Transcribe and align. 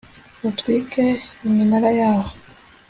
utwike 0.47 1.05
iminara 1.47 1.89
yaho 1.99 2.29